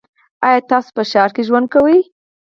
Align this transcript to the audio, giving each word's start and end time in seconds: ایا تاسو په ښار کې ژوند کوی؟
ایا 0.45 0.59
تاسو 0.71 0.89
په 0.97 1.03
ښار 1.11 1.29
کې 1.35 1.41
ژوند 1.47 1.65
کوی؟ 1.73 1.99